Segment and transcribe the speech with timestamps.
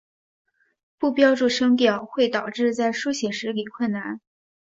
[0.97, 4.19] 不标注声调会导致在书写时理困难。